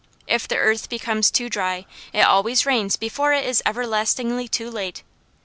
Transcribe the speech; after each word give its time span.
If 0.25 0.47
the 0.47 0.57
earth 0.57 0.89
becomes 0.89 1.29
too 1.29 1.47
dry, 1.47 1.85
it 2.11 2.21
always 2.23 2.65
rains 2.65 2.95
before 2.95 3.33
it 3.33 3.45
is 3.45 3.61
everlastingly 3.67 4.47
too 4.47 4.71
late. 4.71 5.03